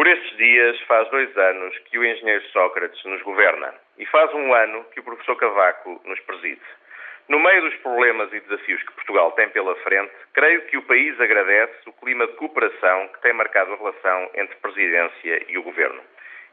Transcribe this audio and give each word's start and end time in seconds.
Por 0.00 0.08
estes 0.08 0.34
dias 0.38 0.80
faz 0.88 1.10
dois 1.10 1.36
anos 1.36 1.76
que 1.80 1.98
o 1.98 2.02
engenheiro 2.02 2.42
Sócrates 2.52 3.04
nos 3.04 3.20
governa 3.20 3.74
e 3.98 4.06
faz 4.06 4.32
um 4.32 4.54
ano 4.54 4.82
que 4.94 5.00
o 5.00 5.02
professor 5.02 5.36
Cavaco 5.36 6.00
nos 6.06 6.18
preside. 6.20 6.62
No 7.28 7.38
meio 7.38 7.60
dos 7.60 7.74
problemas 7.82 8.32
e 8.32 8.40
desafios 8.40 8.82
que 8.82 8.94
Portugal 8.94 9.30
tem 9.32 9.50
pela 9.50 9.76
frente, 9.82 10.10
creio 10.32 10.62
que 10.68 10.78
o 10.78 10.82
país 10.84 11.20
agradece 11.20 11.86
o 11.86 11.92
clima 11.92 12.26
de 12.26 12.32
cooperação 12.32 13.08
que 13.08 13.20
tem 13.20 13.34
marcado 13.34 13.74
a 13.74 13.76
relação 13.76 14.30
entre 14.36 14.56
presidência 14.56 15.44
e 15.46 15.58
o 15.58 15.62
governo 15.62 16.00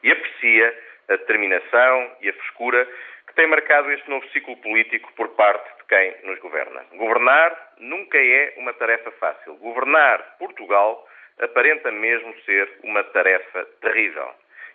e 0.04 0.12
aprecia 0.12 0.84
a 1.08 1.16
determinação 1.16 2.12
e 2.20 2.28
a 2.28 2.34
frescura 2.34 2.86
que 3.28 3.34
tem 3.34 3.48
marcado 3.48 3.90
este 3.94 4.10
novo 4.10 4.28
ciclo 4.32 4.58
político 4.58 5.10
por 5.14 5.30
parte 5.38 5.74
de 5.78 5.86
quem 5.86 6.16
nos 6.24 6.38
governa. 6.40 6.84
Governar 6.96 7.58
nunca 7.78 8.18
é 8.18 8.56
uma 8.58 8.74
tarefa 8.74 9.10
fácil. 9.12 9.56
Governar 9.56 10.36
Portugal 10.38 11.07
aparenta 11.40 11.92
mesmo 11.92 12.34
ser 12.42 12.70
uma 12.84 13.04
tarefa 13.04 13.66
terrível. 13.82 14.30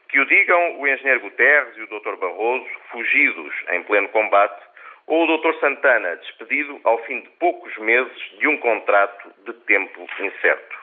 Que 0.09 0.20
o 0.20 0.27
digam 0.27 0.80
o 0.80 0.87
engenheiro 0.87 1.20
Guterres 1.20 1.77
e 1.77 1.83
o 1.83 1.87
Dr. 1.87 2.16
Barroso, 2.16 2.69
fugidos 2.91 3.55
em 3.70 3.83
pleno 3.84 4.09
combate, 4.11 4.62
ou 5.06 5.25
o 5.25 5.39
Dr. 5.39 5.59
Santana, 5.59 6.17
despedido 6.17 6.81
ao 6.84 7.03
fim 7.05 7.20
de 7.20 7.28
poucos 7.31 7.77
meses 7.78 8.39
de 8.39 8.47
um 8.47 8.56
contrato 8.59 9.33
de 9.45 9.53
tempo 9.64 10.06
incerto. 10.20 10.83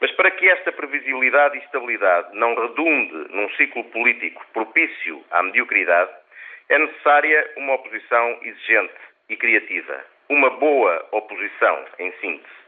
Mas 0.00 0.12
para 0.12 0.30
que 0.30 0.48
esta 0.48 0.70
previsibilidade 0.70 1.56
e 1.56 1.60
estabilidade 1.60 2.36
não 2.36 2.54
redunde 2.54 3.34
num 3.34 3.50
ciclo 3.50 3.82
político 3.84 4.44
propício 4.52 5.24
à 5.30 5.42
mediocridade, 5.42 6.12
é 6.68 6.78
necessária 6.78 7.50
uma 7.56 7.74
oposição 7.74 8.38
exigente 8.42 8.94
e 9.28 9.36
criativa. 9.36 10.04
Uma 10.28 10.50
boa 10.50 11.08
oposição, 11.12 11.84
em 11.98 12.12
síntese. 12.20 12.58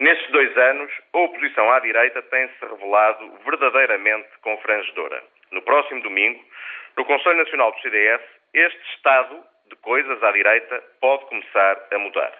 Nestes 0.00 0.30
dois 0.30 0.56
anos, 0.56 0.90
a 1.12 1.18
oposição 1.18 1.70
à 1.70 1.78
direita 1.78 2.22
tem-se 2.22 2.54
revelado 2.64 3.36
verdadeiramente 3.44 4.30
confrangedora. 4.40 5.22
No 5.50 5.60
próximo 5.60 6.00
domingo, 6.00 6.42
no 6.96 7.04
Conselho 7.04 7.36
Nacional 7.36 7.70
do 7.70 7.80
CDS, 7.82 8.22
este 8.54 8.80
estado 8.94 9.44
de 9.68 9.76
coisas 9.76 10.22
à 10.22 10.32
direita 10.32 10.82
pode 11.02 11.26
começar 11.26 11.86
a 11.92 11.98
mudar. 11.98 12.32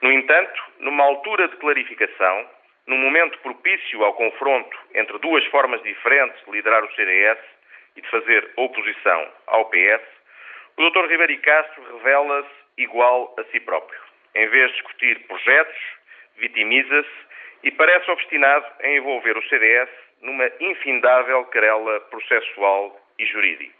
No 0.00 0.10
entanto, 0.10 0.62
numa 0.78 1.04
altura 1.04 1.46
de 1.48 1.56
clarificação, 1.56 2.48
num 2.86 2.96
momento 2.96 3.38
propício 3.40 4.02
ao 4.02 4.14
confronto 4.14 4.74
entre 4.94 5.18
duas 5.18 5.44
formas 5.48 5.82
diferentes 5.82 6.42
de 6.46 6.52
liderar 6.52 6.82
o 6.82 6.94
CDS 6.94 7.38
e 7.96 8.00
de 8.00 8.08
fazer 8.08 8.50
oposição 8.56 9.28
ao 9.48 9.66
PS, 9.66 10.02
o 10.78 10.88
Dr. 10.88 11.06
Ribeiro 11.10 11.38
Castro 11.42 11.82
revela-se 11.98 12.48
igual 12.78 13.34
a 13.38 13.44
si 13.52 13.60
próprio. 13.60 14.00
Em 14.34 14.48
vez 14.48 14.70
de 14.70 14.78
discutir 14.78 15.18
projetos, 15.26 15.78
vitimiza-se 16.36 17.10
e 17.62 17.70
parece 17.70 18.10
obstinado 18.10 18.66
em 18.82 18.98
envolver 18.98 19.36
o 19.36 19.48
CDS 19.48 19.90
numa 20.22 20.50
infindável 20.60 21.44
querela 21.46 22.00
processual 22.10 23.00
e 23.18 23.26
jurídica. 23.26 23.74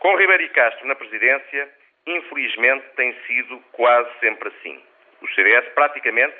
Com 0.00 0.16
Ribeiro 0.16 0.44
e 0.44 0.48
Castro 0.50 0.86
na 0.86 0.94
presidência, 0.94 1.68
infelizmente 2.06 2.84
tem 2.96 3.12
sido 3.26 3.58
quase 3.72 4.10
sempre 4.20 4.48
assim. 4.48 4.80
O 5.20 5.28
CDS 5.28 5.68
praticamente 5.74 6.36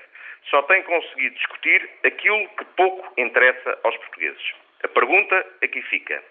só 0.50 0.62
tem 0.62 0.82
conseguido 0.82 1.34
discutir 1.34 1.90
aquilo 2.04 2.48
que 2.50 2.64
pouco 2.76 3.12
interessa 3.20 3.78
aos 3.82 3.96
portugueses. 3.96 4.52
A 4.82 4.88
pergunta 4.88 5.46
aqui 5.62 5.82
fica: 5.82 6.22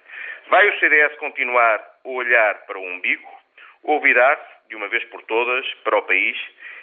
vai 0.47 0.70
o 0.70 0.80
CDS 0.80 1.16
continuar 1.18 1.80
a 2.06 2.09
olhar 2.09 2.56
para 2.66 2.78
o 2.78 2.84
umbigo 2.84 3.37
ou 3.88 4.00
virar-se, 4.00 4.70
de 4.70 4.75
uma 4.75 4.88
vez 4.90 5.03
por 5.06 5.24
todas, 5.24 5.66
para 5.84 5.98
o 5.98 6.03
país 6.03 6.38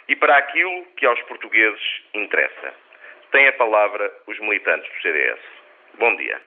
e 0.09 0.15
para 0.15 0.37
aquilo 0.37 0.85
que 0.97 1.05
aos 1.05 1.21
portugueses 1.23 2.03
interessa? 2.13 2.73
Tem 3.31 3.47
a 3.47 3.53
palavra 3.53 4.11
os 4.27 4.37
militantes 4.39 4.91
do 4.91 5.01
CDS. 5.01 5.39
Bom 5.97 6.15
dia. 6.17 6.41